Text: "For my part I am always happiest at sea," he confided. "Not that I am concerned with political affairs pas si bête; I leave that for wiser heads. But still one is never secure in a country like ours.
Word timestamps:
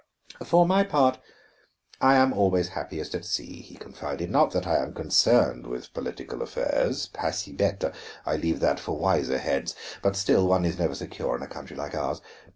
"For 0.43 0.65
my 0.65 0.83
part 0.83 1.19
I 2.01 2.15
am 2.15 2.33
always 2.33 2.69
happiest 2.69 3.13
at 3.13 3.23
sea," 3.23 3.61
he 3.61 3.75
confided. 3.75 4.31
"Not 4.31 4.49
that 4.49 4.65
I 4.65 4.77
am 4.77 4.95
concerned 4.95 5.67
with 5.67 5.93
political 5.93 6.41
affairs 6.41 7.05
pas 7.05 7.37
si 7.37 7.53
bête; 7.53 7.93
I 8.25 8.35
leave 8.35 8.61
that 8.61 8.79
for 8.79 8.97
wiser 8.97 9.37
heads. 9.37 9.75
But 10.01 10.15
still 10.15 10.47
one 10.47 10.65
is 10.65 10.79
never 10.79 10.95
secure 10.95 11.35
in 11.35 11.43
a 11.43 11.47
country 11.47 11.75
like 11.77 11.93
ours. 11.93 12.19